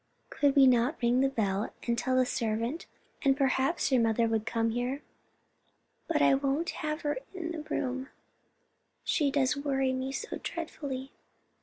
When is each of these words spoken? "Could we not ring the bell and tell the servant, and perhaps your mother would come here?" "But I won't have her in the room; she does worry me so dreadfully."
"Could 0.31 0.55
we 0.55 0.65
not 0.65 0.99
ring 0.99 1.19
the 1.21 1.29
bell 1.29 1.71
and 1.85 1.95
tell 1.95 2.15
the 2.15 2.25
servant, 2.25 2.87
and 3.21 3.37
perhaps 3.37 3.91
your 3.91 4.01
mother 4.01 4.27
would 4.27 4.47
come 4.47 4.71
here?" 4.71 5.03
"But 6.07 6.23
I 6.23 6.33
won't 6.33 6.71
have 6.71 7.01
her 7.01 7.19
in 7.35 7.51
the 7.51 7.61
room; 7.61 8.09
she 9.03 9.29
does 9.29 9.55
worry 9.55 9.93
me 9.93 10.11
so 10.11 10.39
dreadfully." 10.41 11.11